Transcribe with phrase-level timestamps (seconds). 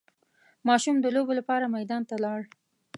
[0.67, 2.39] ماشوم د لوبو لپاره میدان ته لاړ.